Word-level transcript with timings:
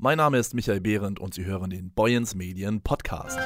Mein 0.00 0.18
Name 0.18 0.38
ist 0.38 0.54
Michael 0.54 0.80
Behrendt 0.80 1.18
und 1.18 1.34
Sie 1.34 1.44
hören 1.44 1.70
den 1.70 1.90
Boyens 1.90 2.36
Medien 2.36 2.80
Podcast. 2.82 3.36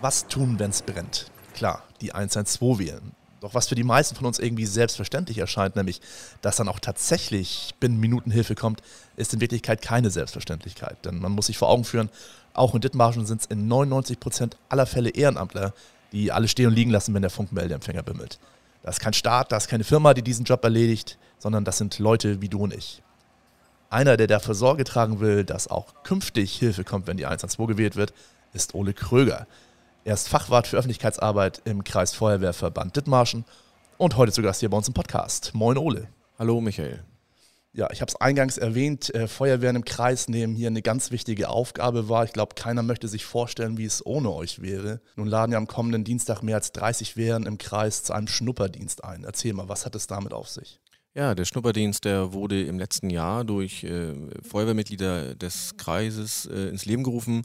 Was 0.00 0.26
tun, 0.28 0.58
wenn 0.58 0.70
es 0.70 0.80
brennt? 0.80 1.30
Klar, 1.52 1.82
die 2.00 2.14
112 2.14 2.78
wählen. 2.78 3.12
Doch 3.42 3.52
was 3.52 3.68
für 3.68 3.74
die 3.74 3.84
meisten 3.84 4.16
von 4.16 4.24
uns 4.24 4.38
irgendwie 4.38 4.64
selbstverständlich 4.64 5.36
erscheint, 5.36 5.76
nämlich, 5.76 6.00
dass 6.40 6.56
dann 6.56 6.68
auch 6.68 6.80
tatsächlich 6.80 7.74
binnen 7.80 8.00
Minuten 8.00 8.30
Hilfe 8.30 8.54
kommt, 8.54 8.80
ist 9.16 9.34
in 9.34 9.42
Wirklichkeit 9.42 9.82
keine 9.82 10.10
Selbstverständlichkeit. 10.10 11.04
Denn 11.04 11.18
man 11.18 11.32
muss 11.32 11.48
sich 11.48 11.58
vor 11.58 11.68
Augen 11.68 11.84
führen, 11.84 12.08
auch 12.54 12.74
in 12.74 12.80
Dithmarschen 12.80 13.26
sind 13.26 13.42
es 13.42 13.46
in 13.48 13.68
99 13.68 14.18
Prozent 14.18 14.56
aller 14.70 14.86
Fälle 14.86 15.10
Ehrenamtler, 15.10 15.74
die 16.14 16.32
alle 16.32 16.48
stehen 16.48 16.68
und 16.68 16.74
liegen 16.74 16.90
lassen, 16.90 17.12
wenn 17.12 17.22
der 17.22 17.30
Funkmeldeempfänger 17.30 18.02
bimmelt. 18.02 18.38
Das 18.82 18.96
ist 18.96 19.00
kein 19.00 19.14
Staat, 19.14 19.50
das 19.50 19.64
ist 19.64 19.70
keine 19.70 19.84
Firma, 19.84 20.14
die 20.14 20.22
diesen 20.22 20.44
Job 20.44 20.62
erledigt, 20.62 21.18
sondern 21.38 21.64
das 21.64 21.78
sind 21.78 21.98
Leute 21.98 22.40
wie 22.40 22.48
du 22.48 22.60
und 22.60 22.72
ich. 22.72 23.02
Einer, 23.90 24.16
der 24.16 24.26
dafür 24.26 24.54
Sorge 24.54 24.84
tragen 24.84 25.20
will, 25.20 25.44
dass 25.44 25.68
auch 25.68 26.02
künftig 26.04 26.56
Hilfe 26.56 26.84
kommt, 26.84 27.06
wenn 27.06 27.16
die 27.16 27.26
112 27.26 27.68
gewählt 27.68 27.96
wird, 27.96 28.12
ist 28.52 28.74
Ole 28.74 28.94
Kröger. 28.94 29.46
Er 30.04 30.14
ist 30.14 30.28
Fachwart 30.28 30.66
für 30.66 30.76
Öffentlichkeitsarbeit 30.76 31.62
im 31.64 31.82
Kreis 31.82 32.14
Feuerwehrverband 32.14 32.94
Dithmarschen 32.96 33.44
und 33.98 34.16
heute 34.16 34.32
zu 34.32 34.42
Gast 34.42 34.60
hier 34.60 34.70
bei 34.70 34.76
uns 34.76 34.88
im 34.88 34.94
Podcast. 34.94 35.52
Moin 35.54 35.78
Ole. 35.78 36.08
Hallo 36.38 36.60
Michael. 36.60 37.13
Ja, 37.76 37.88
ich 37.90 38.00
habe 38.00 38.08
es 38.08 38.14
eingangs 38.14 38.56
erwähnt, 38.56 39.12
äh, 39.16 39.26
Feuerwehren 39.26 39.74
im 39.74 39.84
Kreis 39.84 40.28
nehmen 40.28 40.54
hier 40.54 40.68
eine 40.68 40.80
ganz 40.80 41.10
wichtige 41.10 41.48
Aufgabe 41.48 42.08
wahr. 42.08 42.24
Ich 42.24 42.32
glaube, 42.32 42.54
keiner 42.54 42.84
möchte 42.84 43.08
sich 43.08 43.24
vorstellen, 43.24 43.78
wie 43.78 43.84
es 43.84 44.06
ohne 44.06 44.30
euch 44.30 44.62
wäre. 44.62 45.00
Nun 45.16 45.26
laden 45.26 45.50
ja 45.50 45.58
am 45.58 45.66
kommenden 45.66 46.04
Dienstag 46.04 46.42
mehr 46.42 46.54
als 46.54 46.70
30 46.70 47.16
Wehren 47.16 47.46
im 47.46 47.58
Kreis 47.58 48.04
zu 48.04 48.12
einem 48.12 48.28
Schnupperdienst 48.28 49.02
ein. 49.02 49.24
Erzähl 49.24 49.54
mal, 49.54 49.68
was 49.68 49.86
hat 49.86 49.96
es 49.96 50.06
damit 50.06 50.32
auf 50.32 50.48
sich? 50.48 50.78
Ja, 51.14 51.34
der 51.34 51.44
Schnupperdienst, 51.44 52.04
der 52.04 52.32
wurde 52.32 52.62
im 52.62 52.78
letzten 52.78 53.10
Jahr 53.10 53.44
durch 53.44 53.82
äh, 53.82 54.14
Feuerwehrmitglieder 54.48 55.34
des 55.34 55.76
Kreises 55.76 56.46
äh, 56.46 56.68
ins 56.68 56.84
Leben 56.84 57.02
gerufen. 57.02 57.42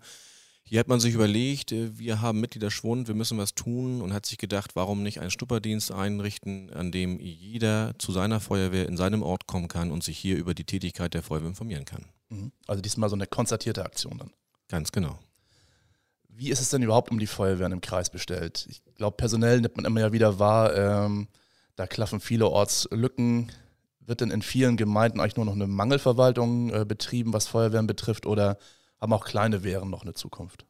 Hier 0.70 0.80
hat 0.80 0.88
man 0.88 1.00
sich 1.00 1.16
überlegt, 1.16 1.72
äh, 1.72 1.98
wir 1.98 2.22
haben 2.22 2.42
Mitgliederschwund, 2.42 3.08
wir 3.08 3.16
müssen 3.16 3.40
was 3.40 3.56
tun 3.56 4.04
und 4.04 4.14
hat 4.14 4.28
sich 4.28 4.38
gedacht, 4.38 4.76
warum 4.76 5.02
nicht 5.02 5.20
einen 5.20 5.32
Schnupperdienst 5.32 5.92
einrichten, 5.92 6.72
an 6.72 6.92
dem 6.92 7.20
jeder 7.20 7.96
zu 7.98 8.12
seiner 8.12 8.40
Feuerwehr 8.40 8.88
in 8.88 8.96
seinem 8.96 9.24
Ort 9.24 9.48
kommen 9.48 9.68
kann 9.68 9.90
und 9.90 10.04
sich 10.04 10.20
hier 10.20 10.38
über 10.38 10.54
die 10.54 10.66
Tätigkeit 10.66 11.16
der 11.16 11.24
Feuerwehr 11.24 11.48
informieren 11.48 11.86
kann. 11.86 12.06
Mhm. 12.30 12.52
Also 12.68 12.84
diesmal 12.84 13.10
so 13.10 13.16
eine 13.16 13.26
konzertierte 13.26 13.84
Aktion 13.84 14.20
dann. 14.20 14.32
Ganz 14.68 14.92
genau. 14.92 15.18
Wie 16.28 16.52
ist 16.52 16.62
es 16.62 16.70
denn 16.70 16.84
überhaupt 16.84 17.10
um 17.10 17.18
die 17.18 17.26
Feuerwehren 17.26 17.72
im 17.72 17.82
Kreis 17.82 18.12
bestellt? 18.12 18.68
Ich 18.70 18.84
glaube, 18.94 19.18
personell 19.18 19.62
nimmt 19.62 19.76
man 19.76 19.86
immer 19.86 20.02
ja 20.02 20.12
wieder 20.12 20.38
wahr, 20.38 20.76
ähm, 20.76 21.30
da 21.78 21.88
klaffen 21.88 22.20
vielerorts 22.20 22.88
Lücken. 22.92 23.52
Wird 24.02 24.22
denn 24.22 24.30
in 24.30 24.44
vielen 24.44 24.78
Gemeinden 24.78 25.20
eigentlich 25.20 25.36
nur 25.36 25.46
noch 25.46 25.56
eine 25.56 25.66
Mangelverwaltung 25.66 26.72
äh, 26.72 26.86
betrieben, 26.86 27.34
was 27.34 27.48
Feuerwehren 27.48 27.88
betrifft, 27.88 28.28
oder 28.28 28.60
haben 29.00 29.14
auch 29.14 29.26
kleine 29.26 29.64
Wehren 29.64 29.90
noch 29.90 30.04
eine 30.04 30.14
Zukunft? 30.14 30.66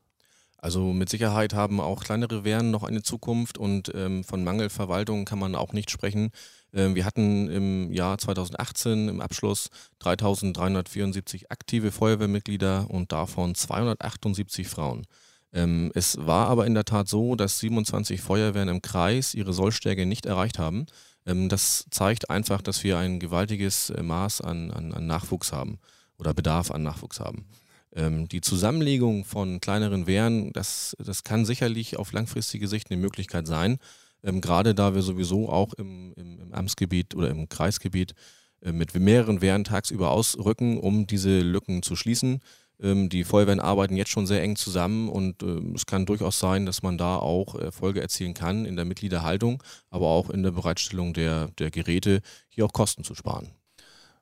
Also 0.62 0.92
mit 0.92 1.10
Sicherheit 1.10 1.54
haben 1.54 1.80
auch 1.80 2.04
kleinere 2.04 2.44
Wehren 2.44 2.70
noch 2.70 2.84
eine 2.84 3.02
Zukunft 3.02 3.58
und 3.58 3.92
ähm, 3.96 4.26
von 4.26 4.44
Mangelverwaltung 4.44 5.24
kann 5.24 5.40
man 5.40 5.56
auch 5.56 5.72
nicht 5.72 5.90
sprechen. 5.90 6.32
Ähm, 6.74 6.96
wir 6.96 7.06
hatten 7.06 7.50
im 7.50 7.94
Jahr 7.94 8.18
2018 8.18 9.08
im 9.08 9.22
Abschluss 9.22 9.70
3374 10.00 11.50
aktive 11.50 11.92
Feuerwehrmitglieder 11.92 12.88
und 12.90 13.14
davon 13.14 13.56
278 13.56 14.68
Frauen. 14.68 15.06
Ähm, 15.54 15.92
es 15.96 16.18
war 16.20 16.48
aber 16.50 16.68
in 16.68 16.74
der 16.74 16.86
Tat 16.86 17.08
so, 17.08 17.36
dass 17.36 17.60
27 17.60 18.22
Feuerwehren 18.22 18.70
im 18.70 18.82
Kreis 18.82 19.34
ihre 19.34 19.54
Sollstärke 19.54 20.06
nicht 20.06 20.26
erreicht 20.26 20.60
haben. 20.60 20.86
Ähm, 21.26 21.48
das 21.48 21.86
zeigt 21.90 22.30
einfach, 22.30 22.62
dass 22.62 22.84
wir 22.84 22.98
ein 22.98 23.20
gewaltiges 23.20 23.92
äh, 23.92 24.04
Maß 24.04 24.42
an, 24.42 24.72
an, 24.72 24.94
an 24.94 25.08
Nachwuchs 25.08 25.54
haben 25.54 25.80
oder 26.18 26.34
Bedarf 26.34 26.70
an 26.70 26.84
Nachwuchs 26.84 27.20
haben. 27.20 27.48
Ähm, 27.96 28.28
die 28.28 28.42
Zusammenlegung 28.42 29.26
von 29.26 29.60
kleineren 29.60 30.08
Wehren, 30.08 30.54
das, 30.54 30.96
das 31.04 31.24
kann 31.24 31.46
sicherlich 31.46 31.98
auf 31.98 32.12
langfristige 32.12 32.68
Sicht 32.68 32.92
eine 32.92 33.00
Möglichkeit 33.00 33.48
sein. 33.48 33.78
Ähm, 34.24 34.42
gerade 34.42 34.76
da 34.76 34.96
wir 34.96 35.02
sowieso 35.02 35.50
auch 35.50 35.74
im, 35.74 36.14
im, 36.16 36.40
im 36.40 36.54
Amtsgebiet 36.54 37.16
oder 37.16 37.30
im 37.30 37.50
Kreisgebiet 37.50 38.14
äh, 38.62 38.72
mit 38.72 38.94
mehreren 38.94 39.42
Wehren 39.42 39.64
tagsüber 39.64 40.12
ausrücken, 40.12 40.80
um 40.80 41.08
diese 41.08 41.40
Lücken 41.40 41.82
zu 41.82 41.96
schließen. 41.96 42.42
Ähm, 42.82 43.10
die 43.10 43.24
Feuerwehren 43.24 43.60
arbeiten 43.60 43.96
jetzt 43.96 44.12
schon 44.12 44.28
sehr 44.28 44.42
eng 44.42 44.56
zusammen 44.56 45.10
und 45.10 45.42
äh, 45.44 45.60
es 45.76 45.86
kann 45.86 46.06
durchaus 46.06 46.40
sein, 46.40 46.66
dass 46.66 46.84
man 46.84 46.98
da 46.98 47.18
auch 47.18 47.56
Erfolge 47.56 48.02
erzielen 48.02 48.34
kann 48.34 48.66
in 48.66 48.76
der 48.76 48.86
Mitgliederhaltung, 48.86 49.64
aber 49.90 50.08
auch 50.08 50.30
in 50.30 50.44
der 50.44 50.52
Bereitstellung 50.52 51.14
der, 51.14 51.48
der 51.60 51.72
Geräte, 51.72 52.22
hier 52.50 52.66
auch 52.66 52.74
Kosten 52.74 53.04
zu 53.04 53.16
sparen. 53.16 53.52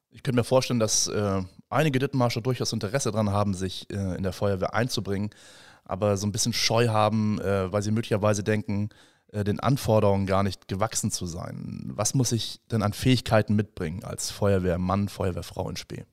Ich 0.10 0.24
könnte 0.24 0.38
mir 0.38 0.44
vorstellen, 0.44 0.80
dass 0.80 1.08
äh, 1.08 1.42
einige 1.70 2.00
Dittenmarscher 2.00 2.42
durchaus 2.42 2.74
Interesse 2.74 3.12
daran 3.12 3.32
haben, 3.32 3.54
sich 3.54 3.90
äh, 3.92 4.16
in 4.16 4.24
der 4.24 4.34
Feuerwehr 4.34 4.74
einzubringen, 4.74 5.30
aber 5.84 6.18
so 6.18 6.28
ein 6.28 6.32
bisschen 6.32 6.54
Scheu 6.54 6.88
haben, 6.90 7.40
äh, 7.40 7.72
weil 7.72 7.82
sie 7.82 7.92
möglicherweise 7.92 8.44
denken, 8.44 8.90
äh, 9.32 9.44
den 9.44 9.60
Anforderungen 9.60 10.26
gar 10.26 10.44
nicht 10.44 10.68
gewachsen 10.68 11.12
zu 11.12 11.26
sein. 11.26 11.92
Was 11.94 12.14
muss 12.14 12.32
ich 12.32 12.62
denn 12.72 12.84
an 12.84 12.94
Fähigkeiten 12.94 13.56
mitbringen 13.56 14.04
als 14.04 14.32
Feuerwehrmann, 14.32 15.10
Feuerwehrfrau 15.10 15.70
in 15.70 15.76
Spee? 15.76 16.06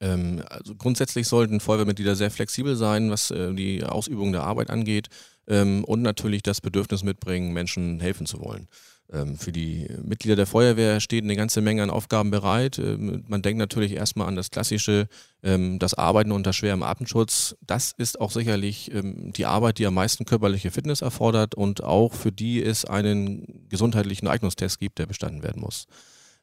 Ähm, 0.00 0.42
also 0.48 0.74
grundsätzlich 0.74 1.26
sollten 1.26 1.60
Feuerwehrmitglieder 1.60 2.16
sehr 2.16 2.30
flexibel 2.30 2.76
sein, 2.76 3.10
was 3.10 3.30
äh, 3.30 3.54
die 3.54 3.82
Ausübung 3.84 4.32
der 4.32 4.44
Arbeit 4.44 4.70
angeht 4.70 5.08
ähm, 5.46 5.84
und 5.84 6.02
natürlich 6.02 6.42
das 6.42 6.60
Bedürfnis 6.60 7.02
mitbringen, 7.02 7.52
Menschen 7.52 8.00
helfen 8.00 8.26
zu 8.26 8.40
wollen. 8.40 8.68
Ähm, 9.12 9.36
für 9.36 9.52
die 9.52 9.86
Mitglieder 10.02 10.34
der 10.34 10.46
Feuerwehr 10.46 11.00
steht 11.00 11.22
eine 11.22 11.36
ganze 11.36 11.60
Menge 11.60 11.82
an 11.82 11.90
Aufgaben 11.90 12.30
bereit. 12.30 12.78
Ähm, 12.78 13.24
man 13.28 13.42
denkt 13.42 13.58
natürlich 13.58 13.92
erstmal 13.92 14.26
an 14.26 14.34
das 14.34 14.50
klassische, 14.50 15.08
ähm, 15.42 15.78
das 15.78 15.94
Arbeiten 15.94 16.32
unter 16.32 16.52
schwerem 16.52 16.82
Atemschutz. 16.82 17.56
Das 17.60 17.92
ist 17.96 18.20
auch 18.20 18.32
sicherlich 18.32 18.90
die 18.92 19.46
Arbeit, 19.46 19.78
die 19.78 19.86
am 19.86 19.94
meisten 19.94 20.24
körperliche 20.24 20.70
Fitness 20.70 21.02
erfordert 21.02 21.54
und 21.54 21.84
auch 21.84 22.14
für 22.14 22.32
die 22.32 22.62
es 22.62 22.84
einen 22.84 23.66
gesundheitlichen 23.68 24.26
Eignungstest 24.26 24.80
gibt, 24.80 24.98
der 24.98 25.06
bestanden 25.06 25.42
werden 25.42 25.62
muss. 25.62 25.86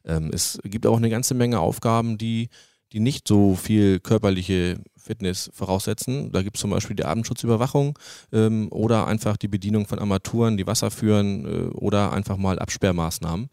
Es 0.03 0.59
gibt 0.63 0.85
auch 0.85 0.97
eine 0.97 1.09
ganze 1.09 1.34
Menge 1.34 1.59
Aufgaben, 1.59 2.18
die 2.18 2.50
die 2.93 2.99
nicht 2.99 3.27
so 3.27 3.55
viel 3.55 3.99
körperliche 3.99 4.77
Fitness 4.95 5.49
voraussetzen. 5.53 6.31
Da 6.31 6.43
gibt 6.43 6.55
es 6.55 6.61
zum 6.61 6.69
Beispiel 6.69 6.95
die 6.95 7.03
Abendschutzüberwachung 7.03 7.97
ähm, 8.31 8.67
oder 8.71 9.07
einfach 9.07 9.35
die 9.35 9.47
Bedienung 9.47 9.87
von 9.87 9.99
Armaturen, 9.99 10.57
die 10.57 10.67
Wasser 10.67 10.91
führen 10.91 11.45
äh, 11.45 11.69
oder 11.73 12.13
einfach 12.13 12.37
mal 12.37 12.59
Absperrmaßnahmen. 12.59 13.49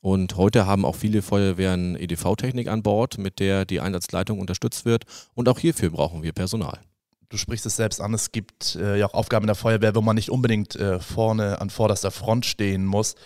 Und 0.00 0.36
heute 0.36 0.66
haben 0.66 0.84
auch 0.84 0.96
viele 0.96 1.22
Feuerwehren 1.22 1.96
EDV-Technik 1.96 2.68
an 2.68 2.82
Bord, 2.82 3.18
mit 3.18 3.40
der 3.40 3.64
die 3.64 3.80
Einsatzleitung 3.80 4.38
unterstützt 4.38 4.84
wird. 4.84 5.04
Und 5.34 5.48
auch 5.48 5.58
hierfür 5.58 5.90
brauchen 5.90 6.22
wir 6.22 6.32
Personal. 6.32 6.78
Du 7.30 7.38
sprichst 7.38 7.66
es 7.66 7.76
selbst 7.76 8.00
an, 8.00 8.14
es 8.14 8.30
gibt 8.30 8.76
äh, 8.76 8.98
ja 8.98 9.06
auch 9.06 9.14
Aufgaben 9.14 9.44
in 9.44 9.48
der 9.48 9.56
Feuerwehr, 9.56 9.94
wo 9.94 10.02
man 10.02 10.14
nicht 10.14 10.30
unbedingt 10.30 10.76
äh, 10.76 11.00
vorne 11.00 11.60
an 11.60 11.70
vorderster 11.70 12.10
Front 12.10 12.46
stehen 12.46 12.84
muss. 12.84 13.16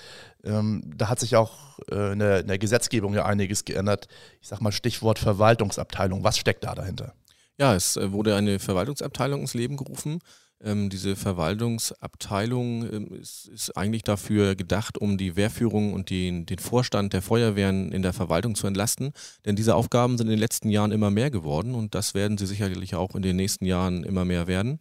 Ähm, 0.49 0.83
da 0.97 1.09
hat 1.09 1.21
sich 1.21 1.37
auch 1.37 1.79
äh, 1.91 2.13
in, 2.13 2.19
der, 2.19 2.41
in, 2.41 2.49
der, 2.49 2.59
Gesetzgebung 2.59 3.15
ja 3.15 3.27
einiges 3.27 3.65
geändert. 3.65 4.09
Ich 4.41 4.49
sag 4.49 4.61
mal 4.61 4.73
Stichwort 4.73 5.19
Verwaltungsabteilung. 5.19 6.25
Was 6.25 6.39
steckt 6.39 6.65
da 6.65 6.75
dahinter? 6.75 7.13
Ja, 7.59 7.75
es 7.75 7.97
äh, 7.97 8.13
wurde 8.13 8.35
eine 8.35 8.59
Verwaltungsabteilung 8.59 9.43
ins 9.43 9.55
Leben 9.55 9.77
gerufen. 9.77 10.21
Ähm, 10.61 10.89
diese 10.89 11.17
Verwaltungsabteilung 11.17 12.91
ähm, 12.91 13.15
ist, 13.21 13.47
ist, 13.49 13.77
eigentlich 13.77 14.03
dafür 14.03 14.57
gedacht, 14.57 14.97
um 14.99 15.19
die 15.19 15.37
Wehrführung 15.37 15.93
und 15.93 16.11
den, 16.11 16.47
den 16.47 16.59
Vorstand 16.59 17.13
der 17.13 17.23
Feuerwehren 17.23 17.93
in 17.93 18.03
der 18.03 18.13
Verwaltung 18.13 18.55
zu 18.55 18.67
entlasten. 18.67 19.13
Denn 19.45 19.55
diese 19.55 19.75
Aufgaben 19.75 20.17
sind 20.17 20.29
in 20.29 20.33
den 20.33 20.41
letzten 20.41 20.71
Jahren 20.71 20.93
immer 20.93 21.11
mehr 21.11 21.31
geworden 21.31 21.75
und 21.75 21.95
das 21.95 22.15
werden 22.15 22.39
sie 22.39 22.47
sicherlich 22.47 22.95
auch 22.95 23.15
in 23.15 23.23
den 23.23 23.37
nächsten 23.37 23.67
Jahren 23.67 24.03
immer 24.03 24.25
mehr 24.25 24.47
werden. 24.47 24.79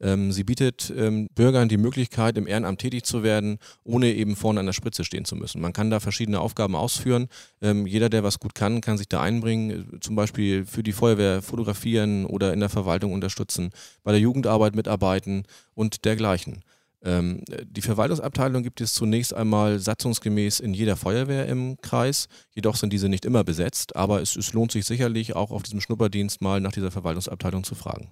Ähm, 0.00 0.32
sie 0.32 0.44
bietet 0.44 0.92
ähm, 0.96 1.28
Bürgern 1.34 1.68
die 1.68 1.76
Möglichkeit, 1.76 2.38
im 2.38 2.46
Ehrenamt 2.46 2.80
tätig 2.80 3.04
zu 3.04 3.22
werden, 3.22 3.58
ohne 3.84 4.12
eben 4.12 4.34
vorne 4.36 4.60
an 4.60 4.66
der 4.66 4.72
Spritze 4.72 5.04
stehen 5.04 5.24
zu 5.24 5.36
müssen. 5.36 5.60
Man 5.60 5.72
kann 5.72 5.90
da 5.90 6.00
verschiedene 6.00 6.40
Aufgaben 6.40 6.74
ausführen. 6.74 7.28
Ähm, 7.60 7.86
jeder, 7.86 8.08
der 8.08 8.24
was 8.24 8.40
gut 8.40 8.54
kann, 8.54 8.80
kann 8.80 8.98
sich 8.98 9.08
da 9.08 9.20
einbringen, 9.20 9.94
äh, 9.94 10.00
zum 10.00 10.16
Beispiel 10.16 10.64
für 10.64 10.82
die 10.82 10.92
Feuerwehr 10.92 11.42
fotografieren 11.42 12.24
oder 12.24 12.52
in 12.52 12.60
der 12.60 12.70
Verwaltung 12.70 13.12
unterstützen, 13.12 13.70
bei 14.02 14.12
der 14.12 14.20
Jugendarbeit 14.20 14.74
mitarbeiten 14.74 15.44
und 15.74 16.04
dergleichen. 16.04 16.62
Die 17.02 17.80
Verwaltungsabteilung 17.80 18.62
gibt 18.62 18.82
es 18.82 18.92
zunächst 18.92 19.32
einmal 19.32 19.78
satzungsgemäß 19.78 20.60
in 20.60 20.74
jeder 20.74 20.98
Feuerwehr 20.98 21.46
im 21.46 21.78
Kreis. 21.80 22.28
Jedoch 22.54 22.76
sind 22.76 22.92
diese 22.92 23.08
nicht 23.08 23.24
immer 23.24 23.42
besetzt, 23.42 23.96
aber 23.96 24.20
es, 24.20 24.36
es 24.36 24.52
lohnt 24.52 24.70
sich 24.70 24.84
sicherlich 24.84 25.34
auch 25.34 25.50
auf 25.50 25.62
diesem 25.62 25.80
Schnupperdienst 25.80 26.42
mal 26.42 26.60
nach 26.60 26.72
dieser 26.72 26.90
Verwaltungsabteilung 26.90 27.64
zu 27.64 27.74
fragen. 27.74 28.10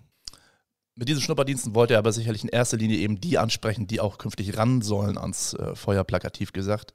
Mit 0.99 1.09
diesen 1.09 1.23
Schnupperdiensten 1.23 1.77
wollte 1.77 1.93
er 1.95 2.01
aber 2.01 2.11
sicherlich 2.11 2.43
in 2.43 2.49
erster 2.49 2.77
Linie 2.77 2.99
eben 2.99 3.21
die 3.21 3.39
ansprechen, 3.39 3.87
die 3.87 4.01
auch 4.01 4.19
künftig 4.19 4.57
ran 4.57 4.83
sollen 4.83 5.17
ans 5.17 5.55
äh, 5.55 5.77
Feuer, 5.77 6.03
plakativ 6.03 6.53
gesagt. 6.53 6.93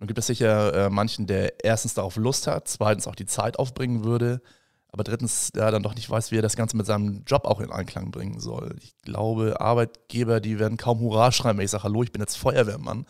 Nun 0.00 0.08
gibt 0.08 0.18
es 0.18 0.26
sicher 0.26 0.74
äh, 0.74 0.90
manchen, 0.90 1.28
der 1.28 1.64
erstens 1.64 1.94
darauf 1.94 2.16
Lust 2.16 2.48
hat, 2.48 2.66
zweitens 2.66 3.06
auch 3.06 3.14
die 3.14 3.26
Zeit 3.26 3.60
aufbringen 3.60 4.02
würde. 4.02 4.42
aber 4.88 5.04
drittens 5.04 5.52
ja, 5.54 5.70
dann 5.70 5.84
doch 5.84 5.94
nicht 5.94 6.10
weiß, 6.10 6.32
wie 6.32 6.38
er 6.38 6.42
das 6.42 6.56
Ganze 6.56 6.76
mit 6.76 6.84
seinem 6.84 7.22
Job 7.24 7.44
auch 7.44 7.60
in 7.60 7.70
Einklang 7.70 8.10
bringen 8.10 8.40
soll. 8.40 8.74
Ich 8.82 8.96
glaube, 9.02 9.60
Arbeitgeber, 9.60 10.40
die 10.40 10.58
werden 10.58 10.76
kaum 10.76 10.98
Hurra 10.98 11.30
schreiben, 11.30 11.58
wenn 11.58 11.64
ich 11.64 11.70
sage, 11.70 11.84
hallo, 11.84 12.02
ich 12.02 12.10
bin 12.10 12.22
jetzt 12.22 12.36
Feuerwehrmann 12.36 13.06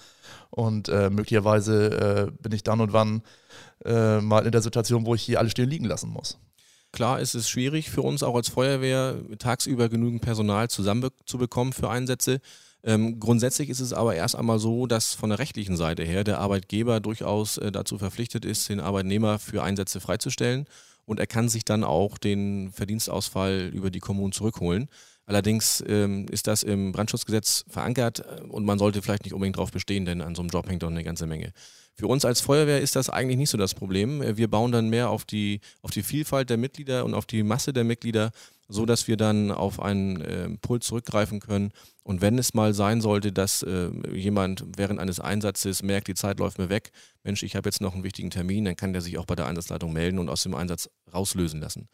und 0.50 0.90
äh, 0.90 1.08
möglicherweise 1.08 2.28
äh, 2.28 2.30
bin 2.42 2.52
ich 2.52 2.64
dann 2.64 2.82
und 2.82 2.92
wann 2.92 3.22
äh, 3.86 4.20
mal 4.20 4.44
in 4.44 4.52
der 4.52 4.60
Situation, 4.60 5.06
wo 5.06 5.14
ich 5.14 5.22
hier 5.22 5.38
alle 5.38 5.48
stehen 5.48 5.70
liegen 5.70 5.86
lassen 5.86 6.10
muss. 6.10 6.38
Klar 6.92 7.20
ist 7.20 7.34
es 7.34 7.48
schwierig 7.48 7.90
für 7.90 8.02
uns 8.02 8.22
auch 8.22 8.34
als 8.34 8.48
Feuerwehr, 8.48 9.16
tagsüber 9.38 9.88
genügend 9.88 10.20
Personal 10.20 10.68
zusammenzubekommen 10.68 11.72
für 11.72 11.88
Einsätze. 11.88 12.40
Ähm, 12.84 13.18
grundsätzlich 13.18 13.70
ist 13.70 13.80
es 13.80 13.92
aber 13.92 14.14
erst 14.14 14.36
einmal 14.36 14.58
so, 14.58 14.86
dass 14.86 15.14
von 15.14 15.30
der 15.30 15.38
rechtlichen 15.38 15.76
Seite 15.76 16.02
her 16.02 16.24
der 16.24 16.40
Arbeitgeber 16.40 17.00
durchaus 17.00 17.56
äh, 17.56 17.72
dazu 17.72 17.96
verpflichtet 17.96 18.44
ist, 18.44 18.68
den 18.68 18.80
Arbeitnehmer 18.80 19.38
für 19.38 19.62
Einsätze 19.62 20.00
freizustellen 20.00 20.66
und 21.04 21.20
er 21.20 21.26
kann 21.26 21.48
sich 21.48 21.64
dann 21.64 21.84
auch 21.84 22.18
den 22.18 22.72
Verdienstausfall 22.72 23.70
über 23.72 23.90
die 23.90 24.00
Kommunen 24.00 24.32
zurückholen. 24.32 24.88
Allerdings 25.26 25.82
ähm, 25.86 26.26
ist 26.30 26.46
das 26.46 26.62
im 26.62 26.92
Brandschutzgesetz 26.92 27.64
verankert 27.68 28.20
äh, 28.20 28.42
und 28.42 28.64
man 28.64 28.78
sollte 28.78 29.02
vielleicht 29.02 29.24
nicht 29.24 29.34
unbedingt 29.34 29.56
darauf 29.56 29.70
bestehen, 29.70 30.04
denn 30.04 30.20
an 30.20 30.34
so 30.34 30.42
einem 30.42 30.50
Job 30.50 30.68
hängt 30.68 30.82
doch 30.82 30.90
eine 30.90 31.04
ganze 31.04 31.26
Menge. 31.26 31.52
Für 31.94 32.06
uns 32.06 32.24
als 32.24 32.40
Feuerwehr 32.40 32.80
ist 32.80 32.96
das 32.96 33.10
eigentlich 33.10 33.36
nicht 33.36 33.50
so 33.50 33.58
das 33.58 33.74
Problem. 33.74 34.22
Äh, 34.22 34.36
wir 34.36 34.48
bauen 34.48 34.72
dann 34.72 34.88
mehr 34.88 35.10
auf 35.10 35.24
die, 35.24 35.60
auf 35.82 35.90
die 35.90 36.02
Vielfalt 36.02 36.50
der 36.50 36.56
Mitglieder 36.56 37.04
und 37.04 37.14
auf 37.14 37.26
die 37.26 37.42
Masse 37.42 37.72
der 37.72 37.84
Mitglieder, 37.84 38.30
so 38.68 38.86
dass 38.86 39.06
wir 39.08 39.16
dann 39.16 39.50
auf 39.50 39.80
einen 39.80 40.20
äh, 40.20 40.48
Puls 40.60 40.86
zurückgreifen 40.86 41.40
können. 41.40 41.72
Und 42.02 42.20
wenn 42.20 42.38
es 42.38 42.54
mal 42.54 42.74
sein 42.74 43.00
sollte, 43.00 43.32
dass 43.32 43.62
äh, 43.62 43.90
jemand 44.14 44.64
während 44.76 44.98
eines 44.98 45.20
Einsatzes 45.20 45.82
merkt, 45.82 46.08
die 46.08 46.14
Zeit 46.14 46.38
läuft 46.38 46.58
mir 46.58 46.70
weg, 46.70 46.90
Mensch, 47.22 47.42
ich 47.42 47.54
habe 47.54 47.68
jetzt 47.68 47.80
noch 47.80 47.94
einen 47.94 48.04
wichtigen 48.04 48.30
Termin, 48.30 48.64
dann 48.64 48.76
kann 48.76 48.92
der 48.92 49.02
sich 49.02 49.18
auch 49.18 49.26
bei 49.26 49.36
der 49.36 49.46
Einsatzleitung 49.46 49.92
melden 49.92 50.18
und 50.18 50.28
aus 50.28 50.42
dem 50.42 50.54
Einsatz 50.54 50.88
rauslösen 51.12 51.60
lassen. 51.60 51.88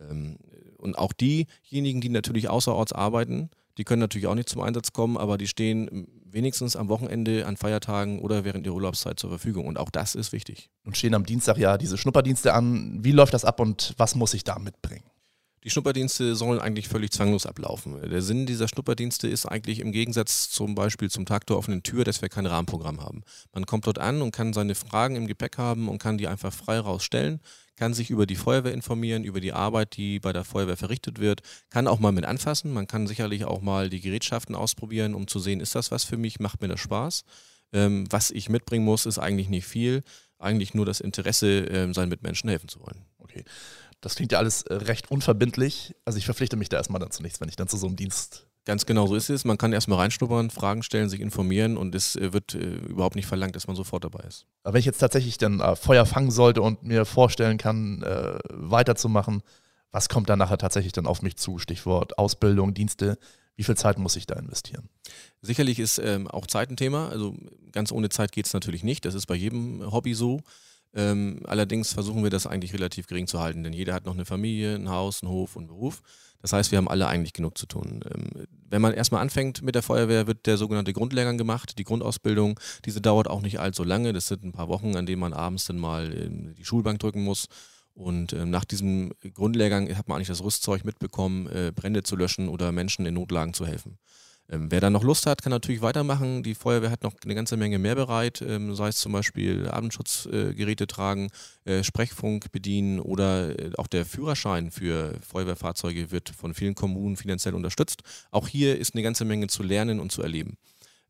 Ähm, 0.00 0.38
und 0.76 0.98
auch 0.98 1.12
diejenigen, 1.12 2.00
die 2.00 2.08
natürlich 2.08 2.48
außerorts 2.48 2.92
arbeiten, 2.92 3.50
die 3.78 3.84
können 3.84 4.00
natürlich 4.00 4.26
auch 4.26 4.34
nicht 4.34 4.48
zum 4.48 4.62
Einsatz 4.62 4.92
kommen, 4.92 5.16
aber 5.16 5.38
die 5.38 5.48
stehen 5.48 6.06
wenigstens 6.24 6.76
am 6.76 6.88
Wochenende, 6.88 7.46
an 7.46 7.56
Feiertagen 7.56 8.20
oder 8.20 8.44
während 8.44 8.66
ihrer 8.66 8.74
Urlaubszeit 8.74 9.18
zur 9.18 9.30
Verfügung. 9.30 9.66
Und 9.66 9.78
auch 9.78 9.90
das 9.90 10.14
ist 10.14 10.32
wichtig. 10.32 10.70
Und 10.84 10.96
stehen 10.96 11.14
am 11.14 11.24
Dienstag 11.24 11.58
ja 11.58 11.78
diese 11.78 11.96
Schnupperdienste 11.96 12.52
an. 12.54 12.98
Wie 13.02 13.12
läuft 13.12 13.34
das 13.34 13.44
ab 13.44 13.60
und 13.60 13.94
was 13.96 14.14
muss 14.14 14.34
ich 14.34 14.44
da 14.44 14.58
mitbringen? 14.58 15.04
Die 15.64 15.70
Schnupperdienste 15.70 16.34
sollen 16.34 16.60
eigentlich 16.60 16.88
völlig 16.88 17.10
zwanglos 17.10 17.46
ablaufen. 17.46 17.98
Der 18.10 18.20
Sinn 18.20 18.44
dieser 18.44 18.68
Schnupperdienste 18.68 19.28
ist 19.28 19.46
eigentlich 19.46 19.80
im 19.80 19.92
Gegensatz 19.92 20.50
zum 20.50 20.74
Beispiel 20.74 21.10
zum 21.10 21.24
Tag 21.24 21.46
der 21.46 21.56
offenen 21.56 21.82
Tür, 21.82 22.04
dass 22.04 22.20
wir 22.20 22.28
kein 22.28 22.44
Rahmenprogramm 22.44 23.00
haben. 23.00 23.22
Man 23.54 23.64
kommt 23.64 23.86
dort 23.86 23.98
an 23.98 24.20
und 24.20 24.30
kann 24.30 24.52
seine 24.52 24.74
Fragen 24.74 25.16
im 25.16 25.26
Gepäck 25.26 25.56
haben 25.56 25.88
und 25.88 25.98
kann 25.98 26.18
die 26.18 26.28
einfach 26.28 26.52
frei 26.52 26.78
rausstellen, 26.78 27.40
kann 27.76 27.94
sich 27.94 28.10
über 28.10 28.26
die 28.26 28.36
Feuerwehr 28.36 28.72
informieren, 28.72 29.24
über 29.24 29.40
die 29.40 29.52
Arbeit, 29.52 29.96
die 29.96 30.20
bei 30.20 30.32
der 30.32 30.44
Feuerwehr 30.44 30.76
verrichtet 30.76 31.18
wird, 31.18 31.42
kann 31.70 31.88
auch 31.88 31.98
mal 31.98 32.12
mit 32.12 32.24
anfassen. 32.24 32.72
Man 32.72 32.86
kann 32.86 33.06
sicherlich 33.06 33.44
auch 33.44 33.60
mal 33.60 33.90
die 33.90 34.00
Gerätschaften 34.00 34.54
ausprobieren, 34.54 35.14
um 35.14 35.26
zu 35.26 35.38
sehen, 35.38 35.60
ist 35.60 35.74
das 35.74 35.90
was 35.90 36.04
für 36.04 36.16
mich, 36.16 36.40
macht 36.40 36.60
mir 36.60 36.68
das 36.68 36.80
Spaß. 36.80 37.24
Ähm, 37.72 38.04
was 38.10 38.30
ich 38.30 38.48
mitbringen 38.48 38.84
muss, 38.84 39.06
ist 39.06 39.18
eigentlich 39.18 39.48
nicht 39.48 39.66
viel, 39.66 40.02
eigentlich 40.38 40.74
nur 40.74 40.86
das 40.86 41.00
Interesse, 41.00 41.66
ähm, 41.66 41.94
seinen 41.94 42.10
Mitmenschen 42.10 42.48
helfen 42.48 42.68
zu 42.68 42.80
wollen. 42.80 43.04
Okay. 43.18 43.44
Das 44.00 44.14
klingt 44.16 44.32
ja 44.32 44.38
alles 44.38 44.62
äh, 44.62 44.74
recht 44.74 45.10
unverbindlich. 45.10 45.94
Also 46.04 46.18
ich 46.18 46.26
verpflichte 46.26 46.56
mich 46.56 46.68
da 46.68 46.76
erstmal 46.76 47.00
dann 47.00 47.10
zu 47.10 47.22
nichts, 47.22 47.40
wenn 47.40 47.48
ich 47.48 47.56
dann 47.56 47.68
zu 47.68 47.76
so 47.76 47.86
einem 47.86 47.96
Dienst. 47.96 48.46
Ganz 48.64 48.86
genau 48.86 49.06
so 49.06 49.14
ist 49.14 49.28
es. 49.28 49.44
Man 49.44 49.58
kann 49.58 49.72
erstmal 49.72 49.98
reinschnuppern, 49.98 50.48
Fragen 50.50 50.82
stellen, 50.82 51.10
sich 51.10 51.20
informieren 51.20 51.76
und 51.76 51.94
es 51.94 52.16
äh, 52.16 52.32
wird 52.32 52.54
äh, 52.54 52.76
überhaupt 52.88 53.14
nicht 53.14 53.26
verlangt, 53.26 53.54
dass 53.56 53.66
man 53.66 53.76
sofort 53.76 54.04
dabei 54.04 54.24
ist. 54.26 54.46
Aber 54.62 54.74
wenn 54.74 54.80
ich 54.80 54.86
jetzt 54.86 54.98
tatsächlich 54.98 55.36
dann 55.36 55.60
äh, 55.60 55.76
Feuer 55.76 56.06
fangen 56.06 56.30
sollte 56.30 56.62
und 56.62 56.82
mir 56.82 57.04
vorstellen 57.04 57.58
kann, 57.58 58.02
äh, 58.02 58.38
weiterzumachen, 58.50 59.42
was 59.90 60.08
kommt 60.08 60.28
dann 60.28 60.38
nachher 60.38 60.58
tatsächlich 60.58 60.92
dann 60.92 61.06
auf 61.06 61.22
mich 61.22 61.36
zu? 61.36 61.58
Stichwort 61.58 62.18
Ausbildung, 62.18 62.74
Dienste. 62.74 63.18
Wie 63.54 63.62
viel 63.62 63.76
Zeit 63.76 63.98
muss 63.98 64.16
ich 64.16 64.26
da 64.26 64.34
investieren? 64.34 64.88
Sicherlich 65.42 65.78
ist 65.78 65.98
ähm, 65.98 66.26
auch 66.26 66.46
Zeit 66.46 66.70
ein 66.70 66.76
Thema. 66.76 67.10
Also 67.10 67.36
ganz 67.70 67.92
ohne 67.92 68.08
Zeit 68.08 68.32
geht 68.32 68.46
es 68.46 68.54
natürlich 68.54 68.82
nicht. 68.82 69.04
Das 69.04 69.14
ist 69.14 69.26
bei 69.26 69.36
jedem 69.36 69.92
Hobby 69.92 70.14
so. 70.14 70.40
Ähm, 70.94 71.40
allerdings 71.44 71.92
versuchen 71.92 72.22
wir 72.22 72.30
das 72.30 72.46
eigentlich 72.46 72.72
relativ 72.72 73.06
gering 73.08 73.26
zu 73.26 73.40
halten, 73.40 73.62
denn 73.62 73.72
jeder 73.72 73.94
hat 73.94 74.06
noch 74.06 74.14
eine 74.14 74.24
Familie, 74.24 74.74
ein 74.74 74.88
Haus, 74.88 75.22
einen 75.22 75.30
Hof 75.30 75.56
und 75.56 75.62
einen 75.62 75.68
Beruf. 75.68 76.02
Das 76.44 76.52
heißt, 76.52 76.72
wir 76.72 76.76
haben 76.76 76.88
alle 76.88 77.06
eigentlich 77.06 77.32
genug 77.32 77.56
zu 77.56 77.64
tun. 77.64 78.04
Ähm, 78.14 78.44
wenn 78.68 78.82
man 78.82 78.92
erstmal 78.92 79.22
anfängt 79.22 79.62
mit 79.62 79.74
der 79.74 79.82
Feuerwehr, 79.82 80.26
wird 80.26 80.44
der 80.44 80.58
sogenannte 80.58 80.92
Grundlehrgang 80.92 81.38
gemacht, 81.38 81.78
die 81.78 81.84
Grundausbildung. 81.84 82.60
Diese 82.84 83.00
dauert 83.00 83.28
auch 83.28 83.40
nicht 83.40 83.60
allzu 83.60 83.82
lange. 83.82 84.12
Das 84.12 84.28
sind 84.28 84.44
ein 84.44 84.52
paar 84.52 84.68
Wochen, 84.68 84.94
an 84.94 85.06
denen 85.06 85.20
man 85.20 85.32
abends 85.32 85.64
dann 85.64 85.78
mal 85.78 86.10
die 86.10 86.64
Schulbank 86.66 86.98
drücken 86.98 87.24
muss. 87.24 87.46
Und 87.94 88.34
ähm, 88.34 88.50
nach 88.50 88.66
diesem 88.66 89.12
Grundlehrgang 89.32 89.88
hat 89.96 90.06
man 90.06 90.16
eigentlich 90.16 90.28
das 90.28 90.44
Rüstzeug 90.44 90.84
mitbekommen, 90.84 91.46
äh, 91.46 91.72
Brände 91.74 92.02
zu 92.02 92.14
löschen 92.14 92.50
oder 92.50 92.72
Menschen 92.72 93.06
in 93.06 93.14
Notlagen 93.14 93.54
zu 93.54 93.64
helfen. 93.64 93.96
Ähm, 94.50 94.70
wer 94.70 94.80
da 94.80 94.90
noch 94.90 95.02
Lust 95.02 95.26
hat, 95.26 95.42
kann 95.42 95.50
natürlich 95.50 95.80
weitermachen. 95.80 96.42
Die 96.42 96.54
Feuerwehr 96.54 96.90
hat 96.90 97.02
noch 97.02 97.14
eine 97.24 97.34
ganze 97.34 97.56
Menge 97.56 97.78
mehr 97.78 97.94
bereit, 97.94 98.42
ähm, 98.46 98.74
sei 98.74 98.88
es 98.88 98.98
zum 98.98 99.12
Beispiel 99.12 99.68
Abendschutzgeräte 99.68 100.84
äh, 100.84 100.86
tragen, 100.86 101.30
äh, 101.64 101.82
Sprechfunk 101.82 102.52
bedienen 102.52 103.00
oder 103.00 103.58
äh, 103.58 103.70
auch 103.78 103.86
der 103.86 104.04
Führerschein 104.04 104.70
für 104.70 105.14
Feuerwehrfahrzeuge 105.26 106.10
wird 106.10 106.28
von 106.28 106.52
vielen 106.52 106.74
Kommunen 106.74 107.16
finanziell 107.16 107.54
unterstützt. 107.54 108.02
Auch 108.30 108.48
hier 108.48 108.78
ist 108.78 108.94
eine 108.94 109.02
ganze 109.02 109.24
Menge 109.24 109.46
zu 109.46 109.62
lernen 109.62 109.98
und 109.98 110.12
zu 110.12 110.22
erleben. 110.22 110.58